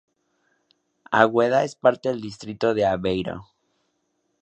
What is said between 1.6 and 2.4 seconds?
es parte del